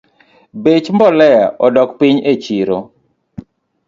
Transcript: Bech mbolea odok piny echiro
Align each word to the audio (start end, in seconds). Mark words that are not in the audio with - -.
Bech 0.63 0.87
mbolea 0.95 1.45
odok 1.65 1.89
piny 1.99 2.17
echiro 2.31 2.77